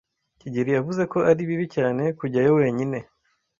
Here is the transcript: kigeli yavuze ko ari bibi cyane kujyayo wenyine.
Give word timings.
kigeli 0.39 0.71
yavuze 0.77 1.01
ko 1.11 1.19
ari 1.29 1.41
bibi 1.49 1.65
cyane 1.75 2.03
kujyayo 2.17 2.51
wenyine. 2.59 2.97